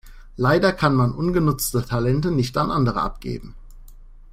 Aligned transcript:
Leider 0.35 0.73
kann 0.73 0.95
man 0.95 1.13
ungenutzte 1.13 1.85
Talente 1.85 2.31
nicht 2.31 2.57
an 2.57 2.71
andere 2.71 3.01
abgeben. 3.03 3.53